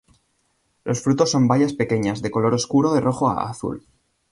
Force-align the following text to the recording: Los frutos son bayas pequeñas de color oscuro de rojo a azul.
Los 0.83 1.03
frutos 1.03 1.29
son 1.29 1.47
bayas 1.47 1.73
pequeñas 1.73 2.23
de 2.23 2.31
color 2.31 2.55
oscuro 2.55 2.91
de 2.91 3.01
rojo 3.01 3.29
a 3.29 3.51
azul. 3.51 3.85